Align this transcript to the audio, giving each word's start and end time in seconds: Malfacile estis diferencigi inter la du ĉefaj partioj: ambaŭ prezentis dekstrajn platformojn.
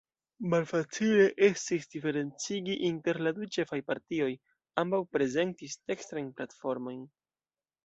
Malfacile 0.51 1.27
estis 1.47 1.85
diferencigi 1.95 2.77
inter 2.89 3.21
la 3.29 3.35
du 3.41 3.49
ĉefaj 3.57 3.81
partioj: 3.91 4.31
ambaŭ 4.87 5.03
prezentis 5.15 5.79
dekstrajn 5.93 6.35
platformojn. 6.41 7.09